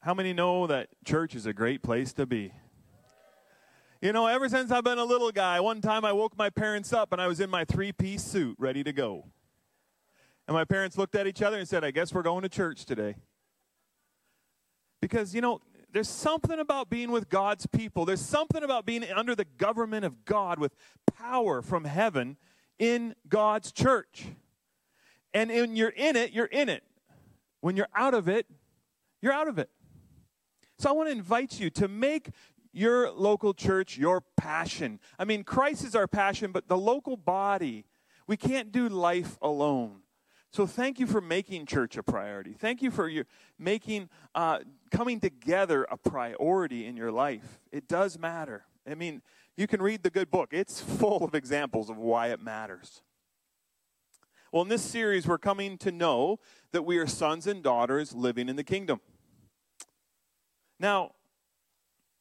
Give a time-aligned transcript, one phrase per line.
[0.00, 2.52] How many know that church is a great place to be?
[4.00, 6.92] You know, ever since I've been a little guy, one time I woke my parents
[6.92, 9.26] up and I was in my three piece suit ready to go.
[10.46, 12.84] And my parents looked at each other and said, I guess we're going to church
[12.84, 13.16] today.
[15.02, 15.60] Because, you know,
[15.92, 18.04] there's something about being with God's people.
[18.04, 20.76] There's something about being under the government of God with
[21.16, 22.36] power from heaven
[22.78, 24.26] in God's church.
[25.34, 26.84] And when you're in it, you're in it.
[27.60, 28.46] When you're out of it,
[29.20, 29.70] you're out of it.
[30.78, 32.30] So I want to invite you to make
[32.72, 35.00] your local church your passion.
[35.18, 37.84] I mean, Christ is our passion, but the local body,
[38.26, 40.02] we can't do life alone.
[40.52, 42.52] So thank you for making church a priority.
[42.52, 43.26] Thank you for your
[43.58, 44.60] making uh,
[44.90, 47.60] coming together a priority in your life.
[47.72, 48.64] It does matter.
[48.88, 49.20] I mean,
[49.56, 50.50] you can read the good book.
[50.52, 53.02] It's full of examples of why it matters.
[54.52, 56.38] Well, in this series, we're coming to know
[56.72, 59.00] that we are sons and daughters living in the kingdom.
[60.78, 61.12] Now,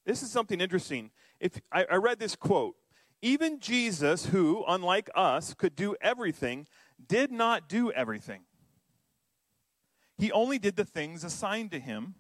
[0.06, 1.12] this is something interesting.
[1.40, 2.76] If I, I read this quote,
[3.22, 6.68] even Jesus, who, unlike us, could do everything,
[7.08, 8.42] did not do everything.
[10.18, 12.16] He only did the things assigned to him,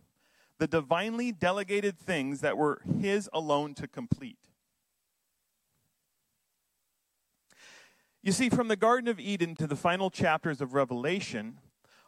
[0.59, 4.37] the divinely delegated things that were his alone to complete.
[8.23, 11.59] You see, from the Garden of Eden to the final chapters of Revelation,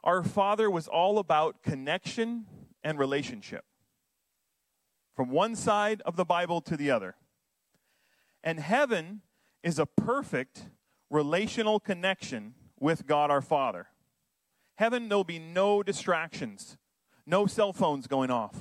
[0.03, 2.45] our Father was all about connection
[2.83, 3.63] and relationship.
[5.19, 7.17] From one side of the Bible to the other.
[8.41, 9.19] And heaven
[9.61, 10.63] is a perfect
[11.09, 13.87] relational connection with God our Father.
[14.75, 16.77] Heaven, there'll be no distractions,
[17.25, 18.55] no cell phones going off.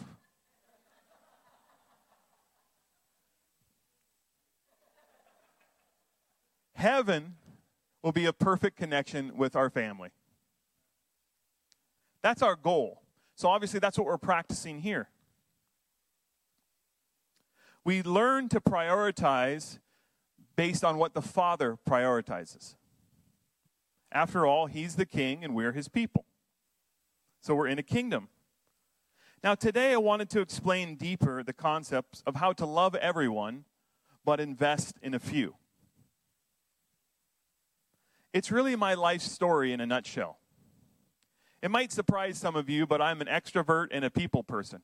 [6.74, 7.36] Heaven
[8.02, 10.10] will be a perfect connection with our family.
[12.20, 13.02] That's our goal.
[13.36, 15.08] So, obviously, that's what we're practicing here.
[17.88, 19.78] We learn to prioritize
[20.56, 22.74] based on what the Father prioritizes.
[24.12, 26.26] After all, He's the King and we're His people.
[27.40, 28.28] So, we're in a kingdom.
[29.42, 33.64] Now, today I wanted to explain deeper the concepts of how to love everyone
[34.22, 35.54] but invest in a few.
[38.34, 40.40] It's really my life story in a nutshell.
[41.62, 44.82] It might surprise some of you, but I'm an extrovert and a people person.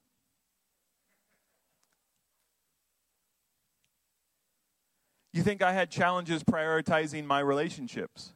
[5.34, 8.34] You think I had challenges prioritizing my relationships?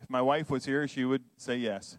[0.00, 1.98] If my wife was here, she would say yes.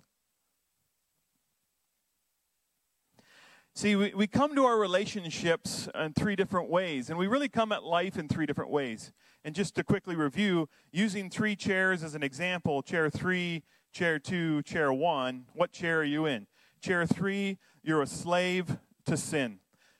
[3.75, 7.73] See, we, we come to our relationships in three different ways, and we really come
[7.73, 9.11] at life in three different ways.
[9.43, 14.63] And just to quickly review, using three chairs as an example chair three, chair two,
[14.63, 16.47] chair one, what chair are you in?
[16.79, 19.59] Chair three, you're a slave to sin.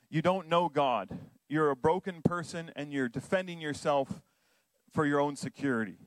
[0.10, 1.10] You don't know God.
[1.50, 4.22] You're a broken person, and you're defending yourself
[4.94, 5.98] for your own security.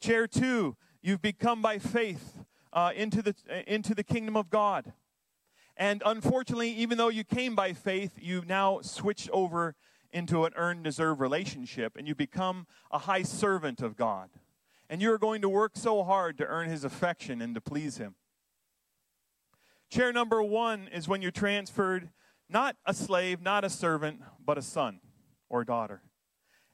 [0.00, 3.34] Chair two, you've become by faith uh, into, the,
[3.66, 4.92] into the kingdom of God.
[5.76, 9.74] And unfortunately, even though you came by faith, you now switched over
[10.12, 14.30] into an earned deserved relationship and you become a high servant of God.
[14.88, 18.14] And you're going to work so hard to earn his affection and to please him.
[19.90, 22.10] Chair number one is when you're transferred,
[22.54, 25.00] not a slave, not a servant, but a son
[25.50, 26.00] or daughter.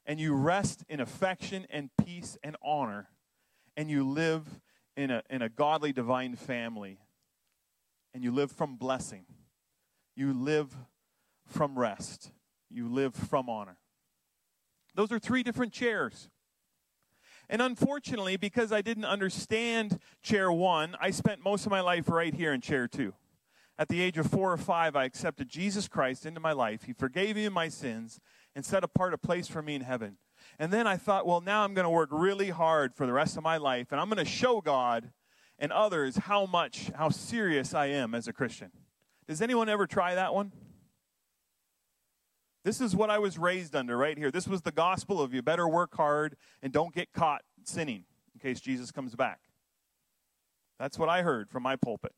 [0.07, 3.09] And you rest in affection and peace and honor.
[3.77, 4.61] And you live
[4.97, 6.99] in a, in a godly, divine family
[8.13, 9.25] and you live from blessing.
[10.17, 10.77] You live
[11.47, 12.33] from rest.
[12.69, 13.79] You live from honor.
[14.95, 16.29] Those are three different chairs.
[17.49, 22.35] And unfortunately, because I didn't understand chair one, I spent most of my life right
[22.35, 23.15] here in chair two.
[23.81, 26.83] At the age of four or five, I accepted Jesus Christ into my life.
[26.83, 28.21] He forgave me my sins
[28.55, 30.19] and set apart a place for me in heaven.
[30.59, 33.39] And then I thought, well, now I'm going to work really hard for the rest
[33.39, 35.13] of my life, and I'm going to show God
[35.59, 38.71] and others how much, how serious I am as a Christian.
[39.27, 40.53] Does anyone ever try that one?
[42.65, 44.31] This is what I was raised under right here.
[44.31, 48.05] This was the gospel of you better work hard and don't get caught sinning
[48.35, 49.41] in case Jesus comes back.
[50.79, 52.12] That's what I heard from my pulpit.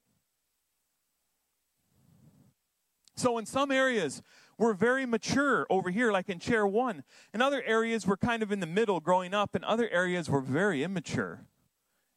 [3.15, 4.23] So, in some areas,
[4.59, 7.05] we're very mature over here, like in chair one.
[7.35, 9.57] In other areas, we're kind of in the middle growing up.
[9.57, 11.47] In other areas, we're very immature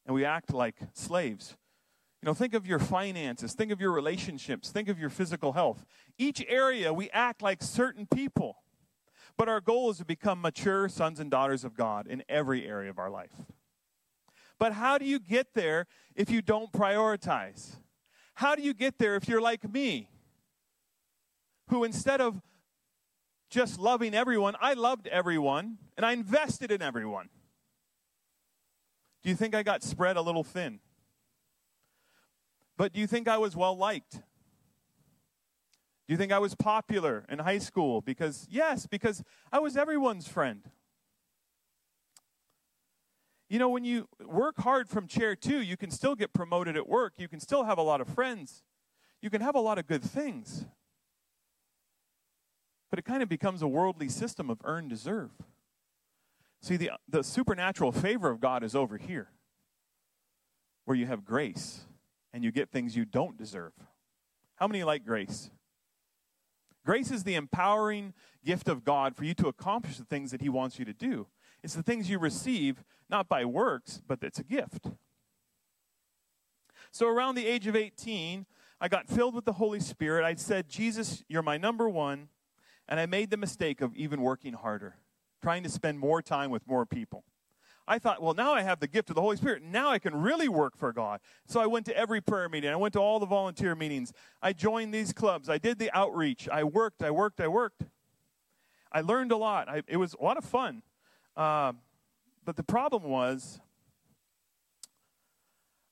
[0.05, 1.57] and we act like slaves.
[2.21, 5.85] You know, think of your finances, think of your relationships, think of your physical health.
[6.17, 8.57] Each area we act like certain people.
[9.37, 12.89] But our goal is to become mature sons and daughters of God in every area
[12.89, 13.33] of our life.
[14.57, 17.75] But how do you get there if you don't prioritize?
[18.35, 20.09] How do you get there if you're like me?
[21.67, 22.41] Who instead of
[23.49, 27.29] just loving everyone, I loved everyone and I invested in everyone.
[29.23, 30.79] Do you think I got spread a little thin?
[32.77, 34.21] But do you think I was well liked?
[36.07, 38.01] Do you think I was popular in high school?
[38.01, 40.69] Because, yes, because I was everyone's friend.
[43.49, 46.87] You know, when you work hard from chair two, you can still get promoted at
[46.87, 47.13] work.
[47.17, 48.63] You can still have a lot of friends.
[49.21, 50.65] You can have a lot of good things.
[52.95, 55.31] But it kind of becomes a worldly system of earn deserve.
[56.61, 59.27] See, the, the supernatural favor of God is over here,
[60.85, 61.81] where you have grace
[62.31, 63.73] and you get things you don't deserve.
[64.55, 65.51] How many like grace?
[66.85, 68.13] Grace is the empowering
[68.45, 71.27] gift of God for you to accomplish the things that He wants you to do.
[71.63, 74.87] It's the things you receive, not by works, but it's a gift.
[76.91, 78.45] So, around the age of 18,
[78.79, 80.23] I got filled with the Holy Spirit.
[80.23, 82.29] I said, Jesus, you're my number one.
[82.87, 84.95] And I made the mistake of even working harder,
[85.41, 87.23] trying to spend more time with more people.
[87.87, 89.61] I thought, well, now I have the gift of the Holy Spirit.
[89.61, 91.19] Now I can really work for God.
[91.45, 92.71] So I went to every prayer meeting.
[92.71, 94.11] I went to all the volunteer meetings.
[94.41, 95.49] I joined these clubs.
[95.49, 96.49] I did the outreach.
[96.49, 97.83] I worked, I worked, I worked.
[98.91, 99.69] I learned a lot.
[99.69, 100.81] I, it was a lot of fun.
[101.37, 101.73] Uh,
[102.43, 103.59] but the problem was,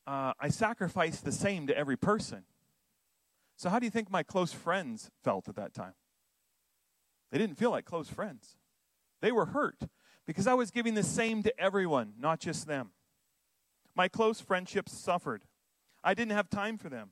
[0.08, 2.44] uh, I sacrificed the same to every person.
[3.56, 5.94] So, how do you think my close friends felt at that time?
[7.34, 8.58] They didn't feel like close friends.
[9.20, 9.80] They were hurt
[10.28, 12.92] because I was giving the same to everyone, not just them.
[13.96, 15.46] My close friendships suffered.
[16.04, 17.10] I didn't have time for them.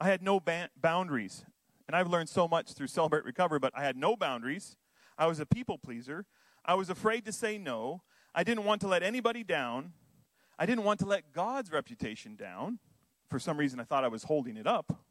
[0.00, 1.44] I had no ba- boundaries.
[1.86, 4.76] And I've learned so much through Celebrate Recovery, but I had no boundaries.
[5.16, 6.26] I was a people pleaser.
[6.64, 8.02] I was afraid to say no.
[8.34, 9.92] I didn't want to let anybody down.
[10.58, 12.80] I didn't want to let God's reputation down.
[13.30, 15.04] For some reason, I thought I was holding it up.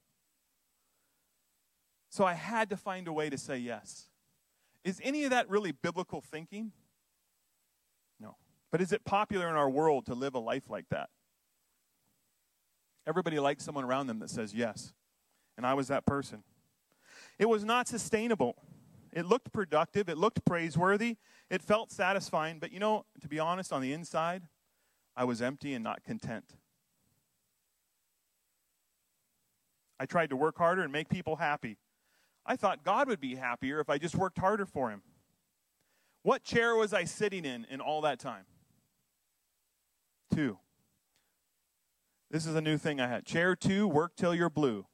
[2.12, 4.10] So I had to find a way to say yes.
[4.84, 6.74] Is any of that really biblical thinking?
[8.20, 8.36] No.
[8.70, 11.10] But is it popular in our world to live a life like that?
[13.08, 14.92] Everybody likes someone around them that says yes.
[15.56, 16.44] And I was that person.
[17.40, 18.56] It was not sustainable.
[19.14, 20.10] It looked productive.
[20.10, 21.16] It looked praiseworthy.
[21.50, 22.60] It felt satisfying.
[22.60, 24.44] But you know, to be honest, on the inside,
[25.16, 26.58] I was empty and not content.
[29.98, 31.78] I tried to work harder and make people happy.
[32.46, 35.04] I thought God would be happier if I just worked harder for him.
[36.24, 38.46] What chair was I sitting in in all that time?
[40.34, 40.60] Two.
[42.30, 43.26] This is a new thing I had.
[43.26, 44.86] Chair two, work till you're blue.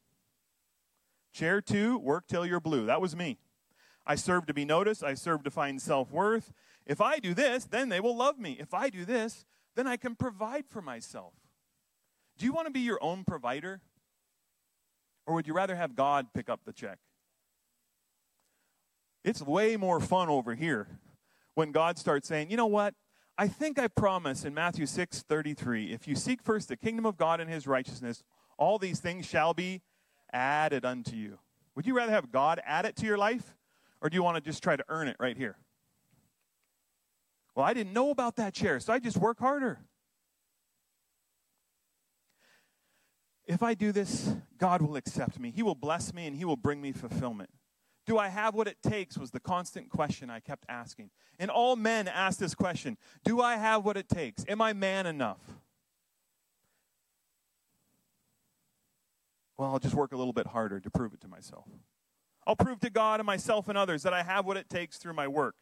[1.34, 2.86] Chair two, work till you're blue.
[2.86, 3.38] That was me.
[4.06, 5.04] I serve to be noticed.
[5.04, 6.52] I serve to find self worth.
[6.86, 8.58] If I do this, then they will love me.
[8.60, 9.46] If I do this,
[9.76, 11.34] then I can provide for myself.
[12.38, 13.82] Do you want to be your own provider?
[15.26, 17.00] Or would you rather have God pick up the check?
[19.28, 20.88] It's way more fun over here
[21.54, 22.94] when God starts saying, you know what?
[23.38, 27.18] I think I promise in Matthew 6 33, if you seek first the kingdom of
[27.18, 28.24] God and his righteousness,
[28.58, 29.82] all these things shall be
[30.32, 31.40] added unto you.
[31.76, 33.58] Would you rather have God add it to your life,
[34.02, 35.58] or do you want to just try to earn it right here?
[37.54, 39.80] Well, I didn't know about that chair, so I just work harder.
[43.46, 45.52] If I do this, God will accept me.
[45.52, 47.50] He will bless me and He will bring me fulfillment.
[48.08, 49.18] Do I have what it takes?
[49.18, 51.10] was the constant question I kept asking.
[51.38, 54.46] And all men ask this question Do I have what it takes?
[54.48, 55.42] Am I man enough?
[59.58, 61.66] Well, I'll just work a little bit harder to prove it to myself.
[62.46, 65.14] I'll prove to God and myself and others that I have what it takes through
[65.14, 65.56] my work.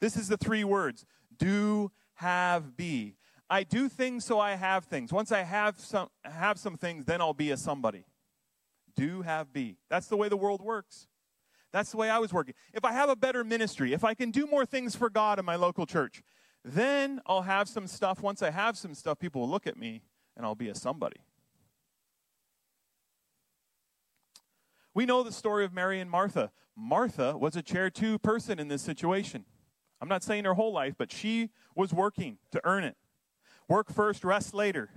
[0.00, 1.06] This is the three words
[1.38, 3.16] do, have, be.
[3.48, 5.12] I do things so I have things.
[5.12, 8.04] Once I have some, have some things, then I'll be a somebody.
[8.96, 9.76] Do, have, be.
[9.88, 11.06] That's the way the world works.
[11.76, 12.54] That's the way I was working.
[12.72, 15.44] If I have a better ministry, if I can do more things for God in
[15.44, 16.22] my local church,
[16.64, 18.22] then I'll have some stuff.
[18.22, 20.00] Once I have some stuff, people will look at me
[20.38, 21.18] and I'll be a somebody.
[24.94, 26.50] We know the story of Mary and Martha.
[26.74, 29.44] Martha was a chair two person in this situation.
[30.00, 32.96] I'm not saying her whole life, but she was working to earn it.
[33.68, 34.88] Work first, rest later.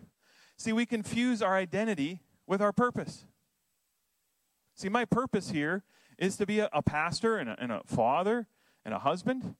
[0.55, 3.25] See, we confuse our identity with our purpose.
[4.75, 5.83] See, my purpose here
[6.19, 8.47] is to be a, a pastor and a, and a father
[8.85, 9.55] and a husband.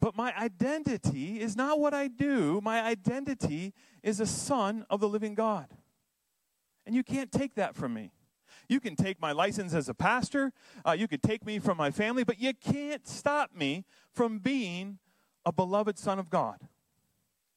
[0.00, 2.60] But my identity is not what I do.
[2.62, 5.68] My identity is a son of the living God.
[6.86, 8.12] And you can't take that from me.
[8.68, 10.52] You can take my license as a pastor,
[10.86, 14.98] uh, you could take me from my family, but you can't stop me from being
[15.44, 16.58] a beloved son of God.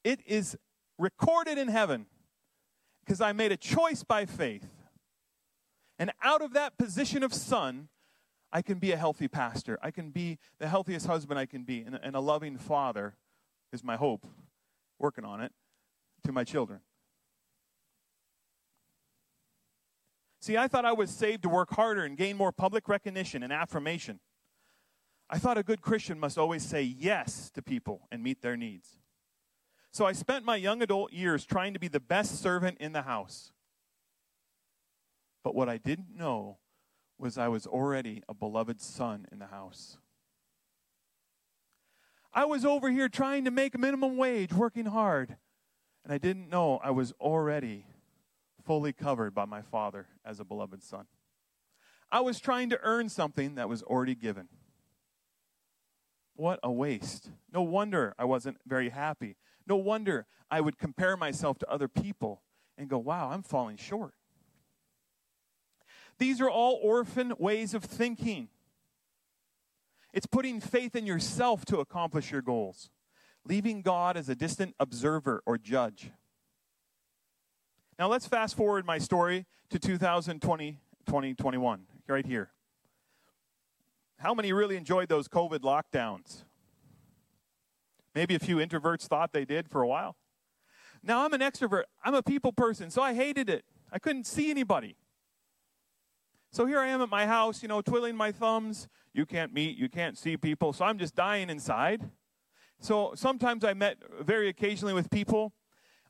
[0.04, 0.56] It is
[0.98, 2.06] recorded in heaven
[3.04, 4.68] because I made a choice by faith
[5.98, 7.88] And out of that position of son,
[8.52, 9.78] I can be a healthy pastor.
[9.82, 13.14] I can be the healthiest husband I can be, and, and a loving father
[13.72, 14.26] is my hope,
[14.98, 15.52] working on it,
[16.24, 16.80] to my children.
[20.40, 23.52] See, I thought I was saved to work harder and gain more public recognition and
[23.52, 24.20] affirmation.
[25.28, 28.98] I thought a good Christian must always say yes to people and meet their needs.
[29.92, 33.02] So I spent my young adult years trying to be the best servant in the
[33.02, 33.52] house.
[35.44, 36.58] But what I didn't know
[37.20, 39.98] was I was already a beloved son in the house.
[42.32, 45.36] I was over here trying to make minimum wage, working hard,
[46.04, 47.86] and I didn't know I was already
[48.64, 51.06] fully covered by my Father as a beloved Son.
[52.12, 54.48] I was trying to earn something that was already given.
[56.34, 57.30] What a waste.
[57.52, 59.36] No wonder I wasn't very happy.
[59.66, 62.42] No wonder I would compare myself to other people
[62.78, 64.14] and go, wow, I'm falling short.
[66.20, 68.48] These are all orphan ways of thinking.
[70.12, 72.90] It's putting faith in yourself to accomplish your goals,
[73.46, 76.10] leaving God as a distant observer or judge.
[77.98, 80.72] Now let's fast forward my story to 2020,
[81.06, 82.50] 2021, right here.
[84.18, 86.44] How many really enjoyed those COVID lockdowns?
[88.14, 90.16] Maybe a few introverts thought they did for a while.
[91.02, 91.84] Now I'm an extrovert.
[92.04, 93.64] I'm a people person, so I hated it.
[93.90, 94.96] I couldn't see anybody.
[96.52, 98.88] So here I am at my house, you know, twiddling my thumbs.
[99.12, 102.10] You can't meet, you can't see people, so I'm just dying inside.
[102.80, 105.52] So sometimes I met very occasionally with people,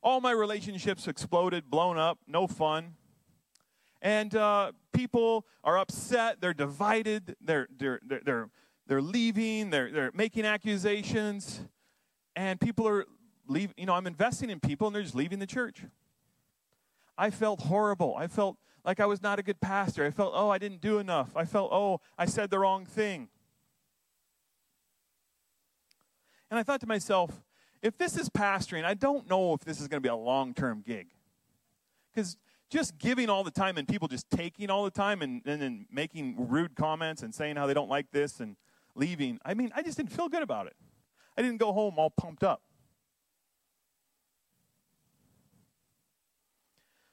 [0.01, 2.95] all my relationships exploded, blown up, no fun.
[4.01, 8.49] And uh, people are upset, they're divided, they're, they're, they're, they're,
[8.87, 11.61] they're leaving, they're, they're making accusations,
[12.35, 13.05] and people are
[13.47, 13.75] leaving.
[13.77, 15.83] You know, I'm investing in people, and they're just leaving the church.
[17.15, 18.15] I felt horrible.
[18.17, 20.05] I felt like I was not a good pastor.
[20.05, 21.29] I felt, oh, I didn't do enough.
[21.35, 23.29] I felt, oh, I said the wrong thing.
[26.49, 27.41] And I thought to myself,
[27.81, 30.53] if this is pastoring, I don't know if this is going to be a long
[30.53, 31.07] term gig.
[32.13, 32.37] Because
[32.69, 35.85] just giving all the time and people just taking all the time and, and then
[35.91, 38.55] making rude comments and saying how they don't like this and
[38.95, 40.75] leaving, I mean, I just didn't feel good about it.
[41.37, 42.61] I didn't go home all pumped up.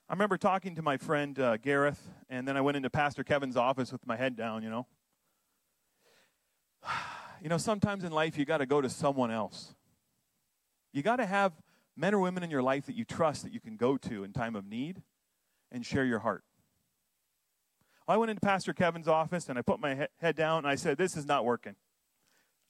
[0.08, 3.58] I remember talking to my friend uh, Gareth, and then I went into Pastor Kevin's
[3.58, 4.86] office with my head down, you know.
[7.40, 9.76] You know, sometimes in life you got to go to someone else.
[10.92, 11.52] You got to have
[11.96, 14.32] men or women in your life that you trust that you can go to in
[14.32, 15.02] time of need
[15.70, 16.42] and share your heart.
[18.08, 20.74] I went into Pastor Kevin's office and I put my he- head down and I
[20.74, 21.76] said, This is not working.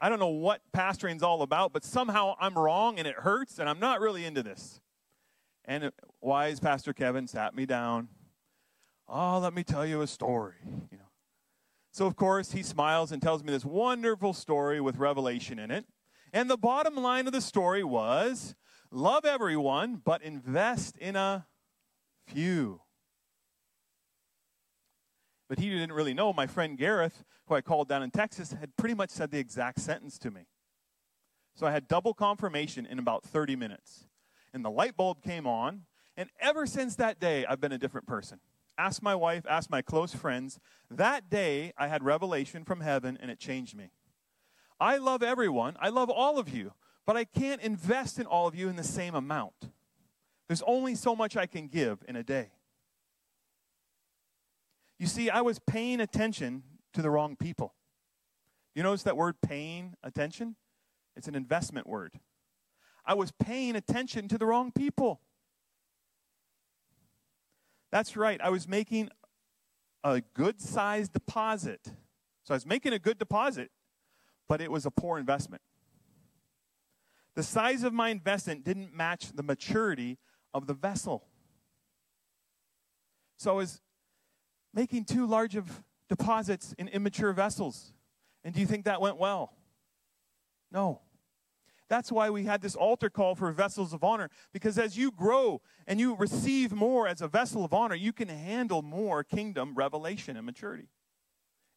[0.03, 3.71] I don't know what pastoring's all about, but somehow I'm wrong and it hurts and
[3.71, 4.83] I'm not really into this.
[5.69, 8.09] And wise Pastor Kevin sat me down.
[9.07, 10.55] Oh, let me tell you a story.
[10.65, 11.11] You know.
[11.93, 15.85] So of course he smiles and tells me this wonderful story with revelation in it.
[16.33, 18.55] And the bottom line of the story was
[18.91, 21.47] love everyone, but invest in a
[22.27, 22.81] few.
[25.51, 26.33] But he didn't really know.
[26.33, 29.81] My friend Gareth, who I called down in Texas, had pretty much said the exact
[29.81, 30.47] sentence to me.
[31.55, 34.08] So I had double confirmation in about 30 minutes.
[34.53, 35.83] And the light bulb came on.
[36.17, 38.41] And ever since that day, I've been a different person.
[38.77, 40.59] Ask my wife, ask my close friends.
[40.91, 43.91] That day, I had revelation from heaven, and it changed me.
[44.81, 45.77] I love everyone.
[45.81, 46.73] I love all of you,
[47.05, 49.71] but I can't invest in all of you in the same amount.
[50.47, 52.53] There's only so much I can give in a day.
[54.99, 56.63] You see, I was paying attention
[56.93, 57.75] to the wrong people.
[58.75, 60.57] You notice that word paying attention?
[61.17, 62.13] It's an investment word.
[63.09, 65.21] I was paying attention to the wrong people.
[67.91, 68.41] That's right.
[68.41, 69.11] I was making
[70.05, 71.81] a good sized deposit.
[72.45, 73.73] So I was making a good deposit
[74.49, 75.63] but it was a poor investment.
[77.35, 80.19] The size of my investment didn't match the maturity
[80.55, 81.25] of the vessel.
[83.37, 83.81] So I was
[84.75, 87.93] making too large of deposits in immature vessels.
[88.43, 89.53] And do you think that went well?
[90.73, 91.01] No.
[91.89, 95.63] That's why we had this altar call for vessels of honor, because as you grow
[95.87, 100.37] and you receive more as a vessel of honor, you can handle more kingdom revelation
[100.37, 100.89] and maturity.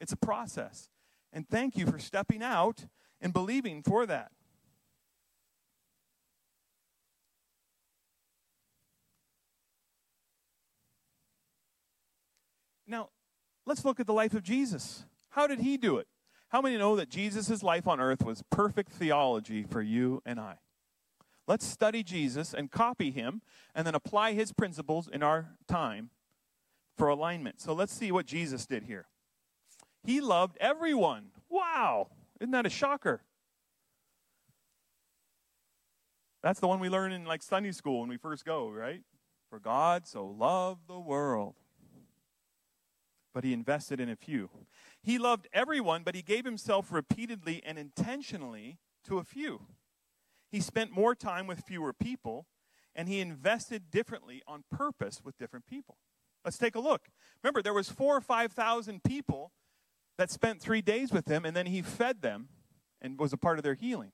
[0.01, 0.89] It's a process.
[1.31, 2.87] And thank you for stepping out
[3.21, 4.31] and believing for that.
[12.85, 13.09] Now,
[13.65, 15.05] let's look at the life of Jesus.
[15.29, 16.07] How did he do it?
[16.51, 20.55] How many know that Jesus' life on earth was perfect theology for you and I?
[21.47, 23.41] Let's study Jesus and copy him
[23.73, 26.09] and then apply his principles in our time
[26.97, 27.61] for alignment.
[27.61, 29.07] So let's see what Jesus did here.
[30.03, 31.27] He loved everyone.
[31.49, 32.09] Wow.
[32.41, 33.21] Isn't that a shocker?
[36.43, 39.03] That's the one we learn in like Sunday school when we first go, right?
[39.49, 41.55] For God so loved the world.
[43.33, 44.49] But he invested in a few.
[45.03, 49.67] He loved everyone, but he gave himself repeatedly and intentionally to a few.
[50.51, 52.45] He spent more time with fewer people,
[52.95, 55.97] and he invested differently on purpose with different people.
[56.43, 57.09] Let's take a look.
[57.43, 59.51] Remember, there was four or five thousand people
[60.17, 62.49] that spent three days with him, and then he fed them
[63.01, 64.11] and was a part of their healing.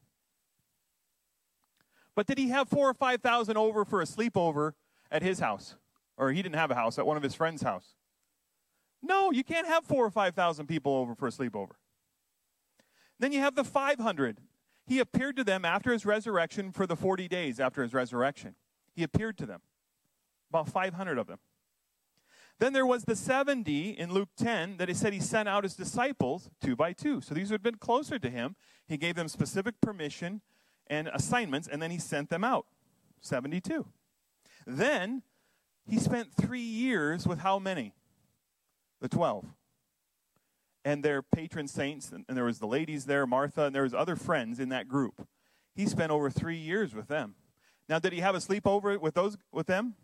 [2.15, 4.73] But did he have four or five thousand over for a sleepover
[5.11, 5.75] at his house?
[6.17, 7.93] Or he didn't have a house, at one of his friends' house?
[9.01, 11.73] No, you can't have four or five thousand people over for a sleepover.
[13.19, 14.37] Then you have the 500.
[14.85, 18.55] He appeared to them after his resurrection for the 40 days after his resurrection.
[18.95, 19.61] He appeared to them,
[20.49, 21.39] about 500 of them.
[22.59, 25.75] Then there was the 70 in Luke 10 that he said he sent out his
[25.75, 27.21] disciples two by two.
[27.21, 28.55] So these would have been closer to him.
[28.87, 30.41] He gave them specific permission
[30.87, 32.65] and assignments, and then he sent them out
[33.21, 33.85] 72.
[34.65, 35.21] Then
[35.85, 37.93] he spent three years with how many?
[39.01, 39.45] The 12.
[40.85, 44.15] And their patron saints, and there was the ladies there, Martha, and there was other
[44.15, 45.27] friends in that group.
[45.75, 47.35] He spent over three years with them.
[47.89, 49.95] Now, did he have a sleepover with those with them?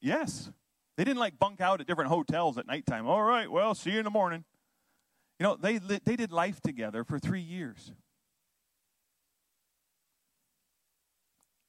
[0.00, 0.50] Yes.
[0.96, 3.06] They didn't like bunk out at different hotels at nighttime.
[3.06, 4.44] All right, well, see you in the morning.
[5.38, 7.92] You know, they, they did life together for three years.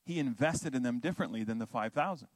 [0.05, 2.29] He invested in them differently than the 5,000.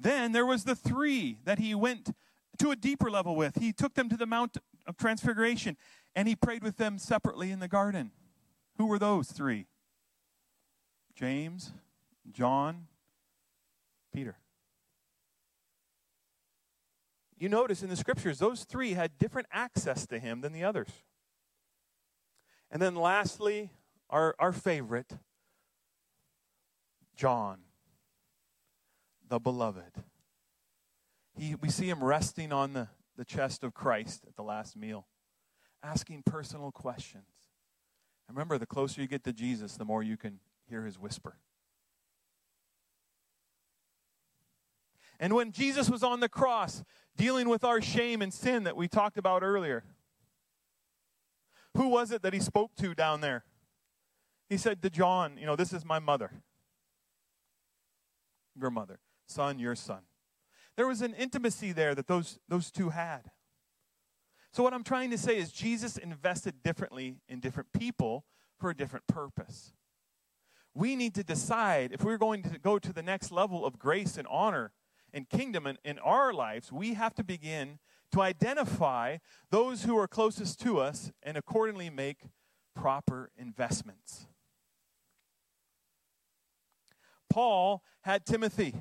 [0.00, 2.14] Then there was the three that he went
[2.58, 3.56] to a deeper level with.
[3.56, 5.76] He took them to the Mount of Transfiguration
[6.16, 8.10] and he prayed with them separately in the garden.
[8.78, 9.66] Who were those three?
[11.14, 11.72] James,
[12.32, 12.86] John,
[14.12, 14.38] Peter.
[17.38, 20.90] You notice in the scriptures, those three had different access to him than the others.
[22.70, 23.70] And then lastly,
[24.08, 25.18] our, our favorite,
[27.16, 27.60] John,
[29.30, 30.02] the beloved.
[31.34, 35.06] He, we see him resting on the, the chest of Christ at the last meal,
[35.82, 37.24] asking personal questions.
[38.28, 41.38] And remember, the closer you get to Jesus, the more you can hear his whisper.
[45.18, 46.82] And when Jesus was on the cross,
[47.16, 49.84] dealing with our shame and sin that we talked about earlier,
[51.76, 53.44] who was it that he spoke to down there?
[54.48, 56.32] He said to John, You know, this is my mother.
[58.58, 58.98] Your mother.
[59.30, 60.00] Son, your son.
[60.76, 63.30] There was an intimacy there that those, those two had.
[64.52, 68.24] So, what I'm trying to say is, Jesus invested differently in different people
[68.58, 69.72] for a different purpose
[70.74, 74.16] we need to decide if we're going to go to the next level of grace
[74.16, 74.72] and honor
[75.12, 77.78] and kingdom in, in our lives, we have to begin
[78.12, 79.18] to identify
[79.50, 82.28] those who are closest to us and accordingly make
[82.74, 84.26] proper investments.
[87.28, 88.74] Paul had Timothy.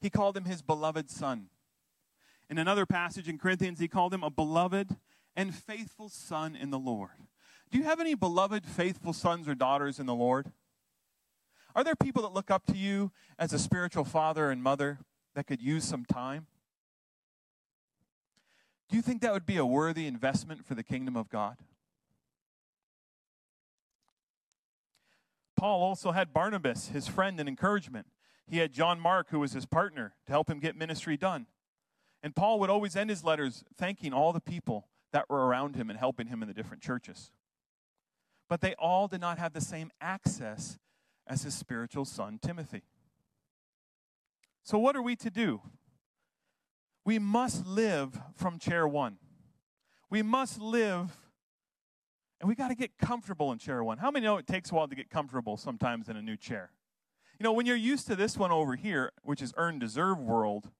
[0.00, 1.48] He called him his beloved son.
[2.48, 4.96] In another passage in Corinthians, he called him a beloved
[5.34, 7.10] and faithful son in the Lord.
[7.70, 10.52] Do you have any beloved, faithful sons or daughters in the Lord?
[11.74, 14.98] Are there people that look up to you as a spiritual father and mother
[15.34, 16.46] that could use some time?
[18.88, 21.56] Do you think that would be a worthy investment for the kingdom of God?
[25.56, 28.06] Paul also had Barnabas, his friend and encouragement.
[28.48, 31.46] He had John Mark, who was his partner, to help him get ministry done.
[32.22, 35.90] And Paul would always end his letters thanking all the people that were around him
[35.90, 37.30] and helping him in the different churches.
[38.48, 40.78] But they all did not have the same access
[41.26, 42.82] as his spiritual son, Timothy.
[44.62, 45.60] So, what are we to do?
[47.04, 49.18] We must live from chair one.
[50.10, 51.16] We must live,
[52.40, 53.98] and we got to get comfortable in chair one.
[53.98, 56.70] How many know it takes a while to get comfortable sometimes in a new chair?
[57.38, 60.70] You know, when you're used to this one over here, which is earn deserve world,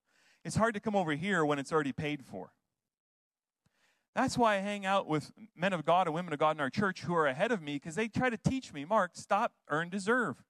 [0.44, 2.52] it's hard to come over here when it's already paid for.
[4.14, 6.70] That's why I hang out with men of God and women of God in our
[6.70, 9.90] church who are ahead of me because they try to teach me, Marc, stop, earn,
[9.90, 10.42] deserve.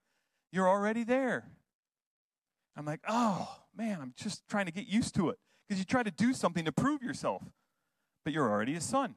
[0.53, 1.49] You're already there.
[2.77, 6.05] I'm like, oh, man, I'm just trying to get used to it because you try
[6.05, 7.43] to do something to prove yourself,
[8.25, 9.17] but you're already a son.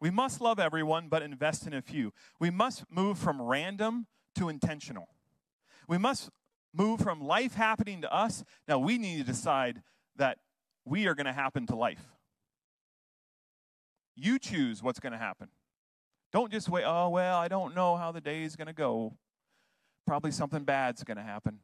[0.00, 2.12] We must love everyone, but invest in a few.
[2.38, 5.08] We must move from random to intentional.
[5.86, 6.30] We must
[6.72, 8.44] move from life happening to us.
[8.66, 9.82] Now we need to decide
[10.16, 10.38] that
[10.84, 12.04] we are going to happen to life.
[14.16, 15.48] You choose what's going to happen.
[16.32, 19.16] Don't just wait, oh, well, I don't know how the day is going to go.
[20.06, 21.58] Probably something bad's going to happen.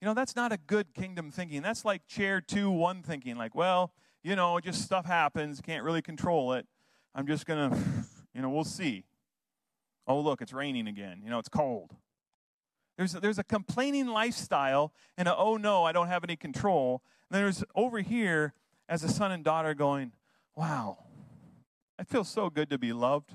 [0.00, 1.62] You know, that's not a good kingdom thinking.
[1.62, 6.02] That's like chair two, one thinking, like, well, you know, just stuff happens, can't really
[6.02, 6.66] control it.
[7.14, 7.76] I'm just going to,
[8.34, 9.04] you know, we'll see.
[10.06, 11.20] Oh, look, it's raining again.
[11.22, 11.94] You know, it's cold.
[12.96, 17.02] There's a, there's a complaining lifestyle and a, oh no, I don't have any control.
[17.30, 18.54] And there's over here
[18.88, 20.12] as a son and daughter going,
[20.54, 20.98] wow,
[21.98, 23.30] it feels so good to be loved.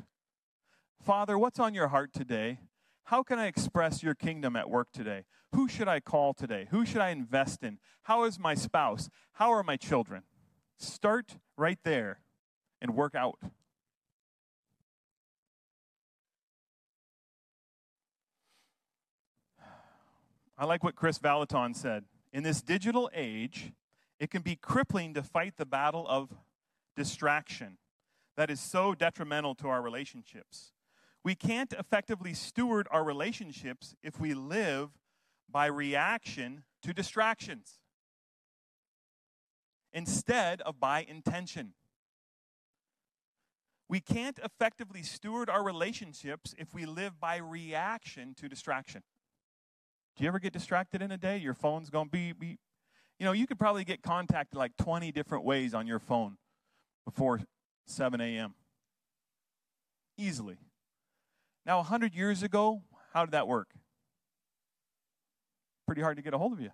[1.03, 2.59] Father, what's on your heart today?
[3.05, 5.23] How can I express your kingdom at work today?
[5.53, 6.67] Who should I call today?
[6.71, 7.79] Who should I invest in?
[8.03, 9.09] How is my spouse?
[9.33, 10.23] How are my children?
[10.77, 12.19] Start right there
[12.81, 13.39] and work out.
[20.57, 22.05] I like what Kris Vallotton said.
[22.33, 23.73] In this digital age,
[24.19, 26.31] it can be crippling to fight the battle of
[26.95, 27.77] distraction
[28.35, 30.71] that is so detrimental to our relationships.
[31.23, 34.89] We can't effectively steward our relationships if we live
[35.49, 37.79] by reaction to distractions
[39.93, 41.73] instead of by intention.
[43.89, 49.03] We can't effectively steward our relationships if we live by reaction to distraction.
[50.17, 51.37] Do you ever get distracted in a day?
[51.37, 52.57] Your phone's going to be,
[53.19, 56.37] you know, you could probably get contacted like 20 different ways on your phone
[57.05, 57.39] before
[57.85, 58.55] 7 a.m.
[60.17, 60.57] Easily.
[61.67, 62.81] Now, 100 years ago,
[63.13, 63.69] how did that work?
[65.85, 66.71] Pretty hard to get a hold of you.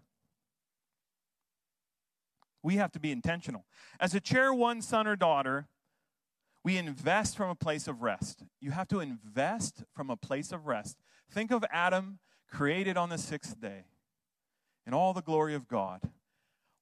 [2.62, 3.65] We have to be intentional.
[3.99, 5.67] As a chair one son or daughter,
[6.63, 8.45] we invest from a place of rest.
[8.62, 10.97] You have to invest from a place of rest.
[11.29, 12.19] Think of Adam
[12.54, 13.86] created on the sixth day
[14.86, 16.02] in all the glory of God.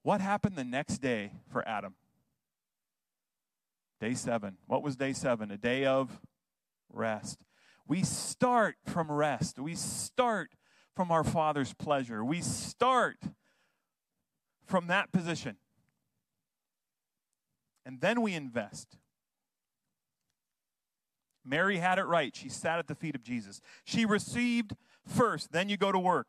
[0.04, 1.96] What happened the next day for Adam?
[4.02, 4.58] Day seven.
[4.68, 5.50] What was day seven?
[5.50, 6.20] A day of
[6.92, 7.46] rest.
[7.88, 9.60] We start from rest.
[9.60, 10.52] We start
[10.96, 12.26] from our Father's pleasure.
[12.26, 13.18] We start
[14.66, 15.56] from that position.
[17.86, 18.98] And then we invest.
[21.46, 22.36] Mary had it right.
[22.36, 23.62] She sat at the feet of Jesus.
[23.84, 26.28] She received first, then you go to work.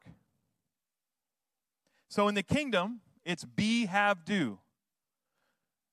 [2.09, 4.59] So in the kingdom, it's be, have, do.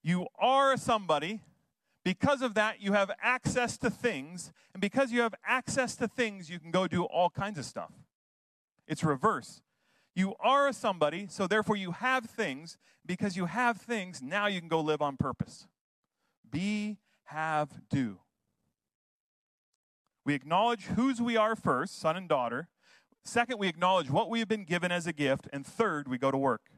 [0.04, 1.42] You are a somebody.
[2.04, 4.52] Because of that, you have access to things.
[4.74, 7.92] And because you have access to things, you can go do all kinds of stuff.
[8.88, 9.62] It's reverse.
[10.16, 12.78] You are a somebody, so therefore you have things.
[13.06, 15.68] Because you have things, now you can go live on purpose.
[16.50, 18.20] Be, have, do.
[20.30, 22.68] We acknowledge whose we are first, son and daughter.
[23.26, 25.48] Second, we acknowledge what we have been given as a gift.
[25.52, 26.70] And third, we go to work.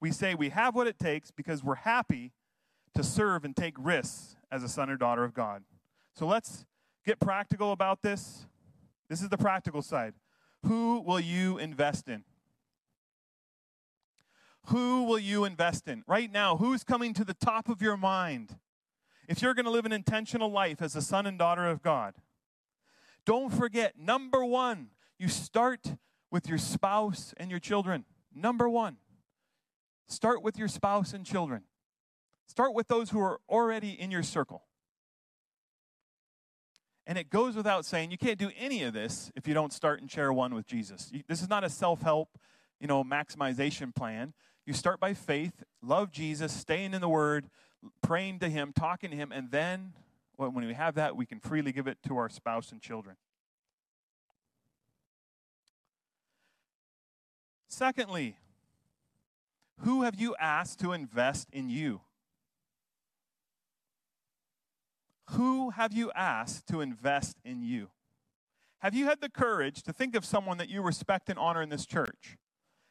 [0.00, 2.32] We say we have what it takes because we're happy
[2.96, 5.62] to serve and take risks as a son or daughter of God.
[6.12, 6.66] So let's
[7.06, 8.46] get practical about this.
[9.08, 10.14] This is the practical side.
[10.66, 12.24] Who will you invest in?
[14.70, 16.02] Who will you invest in?
[16.08, 18.56] Right now, who's coming to the top of your mind?
[19.28, 22.14] If you're going to live an intentional life as a son and daughter of God,
[23.26, 24.88] don't forget number one,
[25.18, 25.96] you start
[26.30, 28.06] with your spouse and your children.
[28.34, 28.96] Number one,
[30.06, 31.64] start with your spouse and children.
[32.46, 34.62] Start with those who are already in your circle.
[37.06, 40.00] And it goes without saying, you can't do any of this if you don't start
[40.00, 41.12] in chair one with Jesus.
[41.26, 42.38] This is not a self help,
[42.80, 44.32] you know, maximization plan.
[44.64, 47.48] You start by faith, love Jesus, staying in the Word,
[48.02, 49.92] praying to Him, talking to Him, and then
[50.36, 53.16] when we have that, we can freely give it to our spouse and children.
[57.68, 58.36] Secondly,
[59.80, 62.00] who have you asked to invest in you?
[65.32, 67.90] Who have you asked to invest in you?
[68.78, 71.68] Have you had the courage to think of someone that you respect and honor in
[71.68, 72.38] this church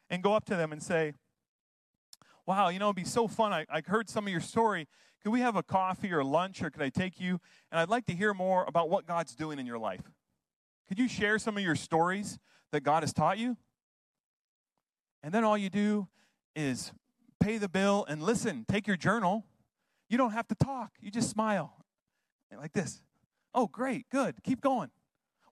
[0.08, 1.14] and go up to them and say,
[2.48, 3.52] Wow, you know, it'd be so fun.
[3.52, 4.88] I, I heard some of your story.
[5.22, 7.42] Could we have a coffee or lunch or could I take you?
[7.70, 10.00] And I'd like to hear more about what God's doing in your life.
[10.88, 12.38] Could you share some of your stories
[12.72, 13.58] that God has taught you?
[15.22, 16.08] And then all you do
[16.56, 16.90] is
[17.38, 18.64] pay the bill and listen.
[18.66, 19.44] Take your journal.
[20.08, 20.92] You don't have to talk.
[21.02, 21.74] You just smile
[22.56, 23.02] like this.
[23.52, 24.42] Oh, great, good.
[24.42, 24.88] Keep going.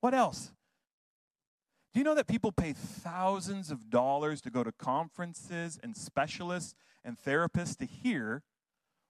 [0.00, 0.50] What else?
[1.96, 6.74] Do you know that people pay thousands of dollars to go to conferences and specialists
[7.02, 8.42] and therapists to hear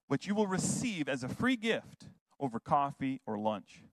[0.07, 2.05] what you will receive as a free gift
[2.39, 3.83] over coffee or lunch?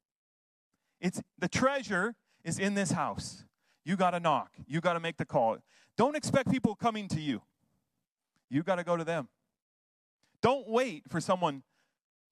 [1.00, 3.42] It's the treasure is in this house.
[3.84, 4.52] You got to knock.
[4.64, 5.56] You got to make the call.
[5.98, 7.42] Don't expect people coming to you.
[8.48, 9.26] You got to go to them.
[10.40, 11.64] Don't wait for someone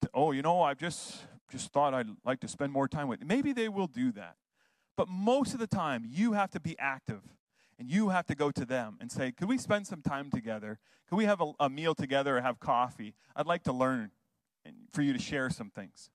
[0.02, 3.24] to, oh, you know, I've just just thought I'd like to spend more time with.
[3.24, 4.36] Maybe they will do that.
[4.96, 7.22] But most of the time, you have to be active
[7.78, 10.78] and you have to go to them and say, Could we spend some time together?
[11.08, 13.14] Could we have a, a meal together or have coffee?
[13.34, 14.10] I'd like to learn
[14.64, 16.10] and for you to share some things.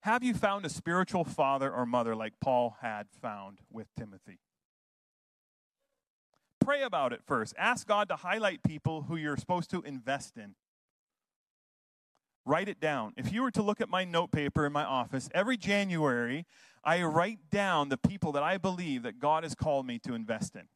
[0.00, 4.40] Have you found a spiritual father or mother like Paul had found with Timothy?
[6.58, 7.54] Pray about it first.
[7.56, 10.54] Ask God to highlight people who you're supposed to invest in.
[12.44, 13.12] Write it down.
[13.16, 16.44] If you were to look at my note paper in my office, every January,
[16.84, 20.56] I write down the people that I believe that God has called me to invest
[20.56, 20.68] in.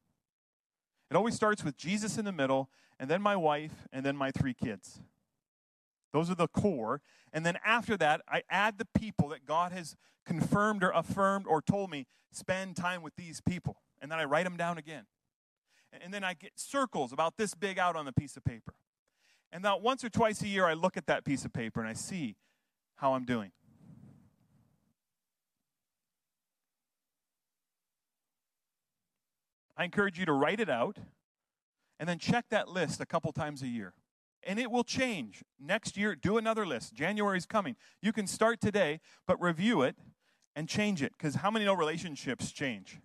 [1.11, 4.31] It always starts with Jesus in the middle, and then my wife, and then my
[4.31, 5.01] three kids.
[6.13, 7.01] Those are the core.
[7.33, 11.61] And then after that, I add the people that God has confirmed or affirmed or
[11.61, 13.77] told me spend time with these people.
[14.01, 15.07] And then I write them down again.
[15.93, 18.75] And then I get circles about this big out on the piece of paper.
[19.53, 21.89] And now, once or twice a year, I look at that piece of paper and
[21.89, 22.37] I see
[22.97, 23.53] how I'm doing.
[29.77, 30.99] I encourage you to write it out
[32.01, 33.93] and then check that list a couple times a year.
[34.43, 35.43] And it will change.
[35.61, 36.95] Next year, do another list.
[36.95, 37.77] January is coming.
[38.01, 39.97] You can start today, but review it
[40.55, 41.13] and change it.
[41.17, 43.01] Because how many know relationships change?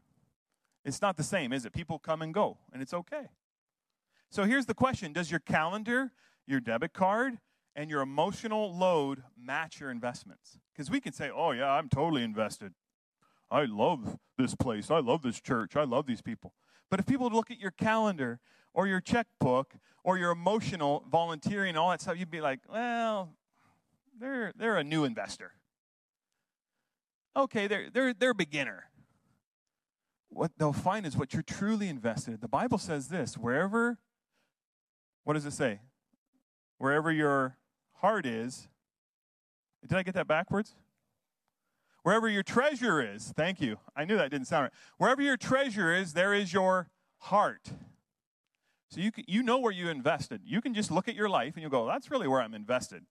[0.85, 1.73] It's not the same, is it?
[1.73, 3.29] People come and go, and it's okay.
[4.29, 6.11] So here's the question Does your calendar,
[6.51, 7.39] your debit card,
[7.75, 10.59] and your emotional load match your investments?
[10.73, 12.73] Because we can say, oh, yeah, I'm totally invested.
[13.49, 14.91] I love this place.
[14.91, 15.75] I love this church.
[15.75, 16.53] I love these people.
[16.89, 18.39] But if people look at your calendar
[18.73, 23.33] or your checkbook or your emotional volunteering and all that stuff, you'd be like, well,
[24.19, 25.53] they're, they're a new investor.
[27.35, 28.85] Okay, they're, they're, they're a beginner.
[30.29, 32.39] What they'll find is what you're truly invested in.
[32.39, 33.97] The Bible says this wherever,
[35.23, 35.81] what does it say?
[36.81, 37.57] Wherever your
[37.97, 38.67] heart is,
[39.87, 40.73] did I get that backwards?
[42.01, 43.77] Wherever your treasure is, thank you.
[43.95, 44.71] I knew that didn't sound right.
[44.97, 46.89] Wherever your treasure is, there is your
[47.19, 47.69] heart.
[48.89, 50.41] So you, can, you know where you invested.
[50.43, 53.03] You can just look at your life and you go, that's really where I'm invested.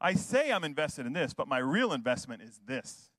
[0.00, 3.10] I say I'm invested in this, but my real investment is this.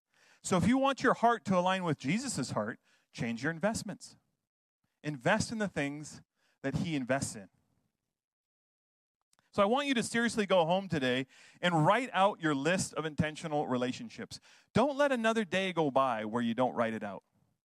[0.42, 2.80] So if you want your heart to align with Jesus' heart,
[3.14, 4.16] change your investments.
[5.04, 6.24] Invest in the things
[6.64, 7.50] that he invests in.
[9.52, 11.26] So I want you to seriously go home today
[11.62, 14.40] and write out your list of intentional relationships.
[14.76, 17.24] Don't let another day go by where you don't write it out.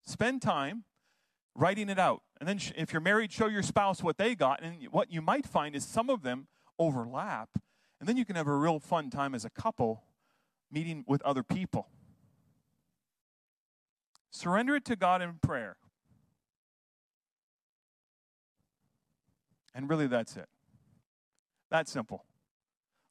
[0.05, 0.85] Spend time
[1.55, 2.23] writing it out.
[2.41, 4.63] And then if you're married, show your spouse what they got.
[4.63, 7.51] And what you might find is some of them overlap.
[8.01, 10.03] And then you can have a real fun time as a couple
[10.71, 11.89] meeting with other people.
[14.31, 15.77] Surrender it to God in prayer.
[19.75, 20.49] And really, that's it.
[21.71, 22.25] That simple.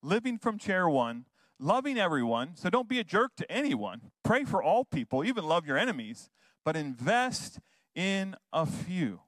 [0.02, 1.26] Living from chair one,
[1.60, 2.56] loving everyone.
[2.56, 4.12] So don't be a jerk to anyone.
[4.24, 6.30] Pray for all people, even love your enemies,
[6.64, 7.60] but invest
[7.96, 9.22] in a few.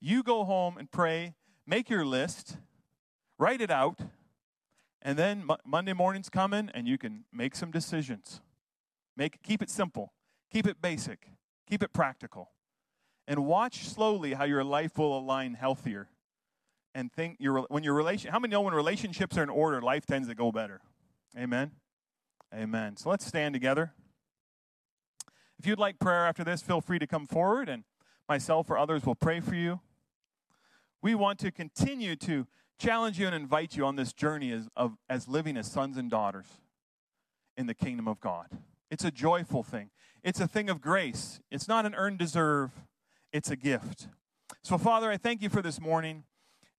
[0.00, 1.34] You go home and pray,
[1.66, 2.56] make your list,
[3.38, 4.00] write it out,
[5.02, 8.40] and then Monday morning's coming and you can make some decisions.
[9.16, 10.12] Make keep it simple,
[10.50, 11.28] keep it basic,
[11.68, 12.50] keep it practical.
[13.26, 16.08] And watch slowly how your life will align healthier
[16.94, 20.06] and think your when your relation how many know when relationships are in order life
[20.06, 20.80] tends to go better?
[21.38, 21.72] Amen?
[22.54, 22.96] Amen.
[22.96, 23.92] So let's stand together.
[25.58, 27.84] If you'd like prayer after this feel free to come forward and
[28.30, 29.80] myself or others will pray for you.
[31.02, 32.46] We want to continue to
[32.78, 36.08] challenge you and invite you on this journey as, of, as living as sons and
[36.08, 36.46] daughters
[37.56, 38.46] in the kingdom of god.
[38.88, 39.90] It's a joyful thing.
[40.22, 41.40] It's a thing of grace.
[41.50, 42.70] It's not an earned deserve.
[43.32, 44.06] It's a gift.
[44.62, 46.22] So father i thank you for this morning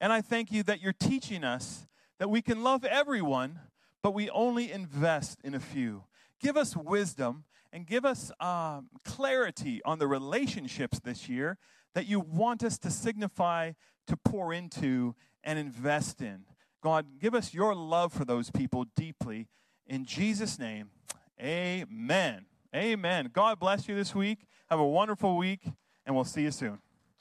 [0.02, 1.86] and I thank you that you're teaching us
[2.20, 3.60] that we can love everyone,
[4.02, 6.04] but we only invest in a few.
[6.42, 11.58] Give us wisdom and give us um, clarity on the relationships this year
[11.94, 13.74] that you want us to signify,
[14.08, 16.46] to pour into, and invest in.
[16.82, 19.48] God, give us your love for those people deeply.
[19.86, 20.90] In Jesus' name,
[21.40, 22.46] amen.
[22.76, 23.30] Amen.
[23.32, 24.40] God bless you this week.
[24.70, 25.62] Have a wonderful week,
[26.06, 26.80] and we'll see you soon.